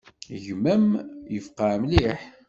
Gma-m 0.43 0.87
yefqeɛ 1.33 1.71
mliḥ. 1.83 2.19